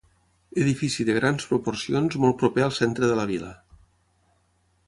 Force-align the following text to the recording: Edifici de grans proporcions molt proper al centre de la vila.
Edifici 0.61 1.05
de 1.09 1.15
grans 1.17 1.45
proporcions 1.51 2.17
molt 2.25 2.39
proper 2.41 2.65
al 2.69 2.75
centre 2.81 3.11
de 3.13 3.19
la 3.23 3.27
vila. 3.35 3.55